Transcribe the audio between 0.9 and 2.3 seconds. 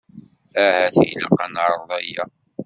ilaq ad neεreḍ aya.